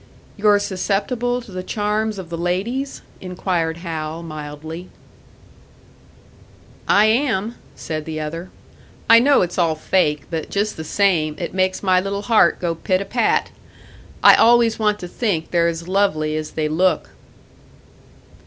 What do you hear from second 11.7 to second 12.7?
my little heart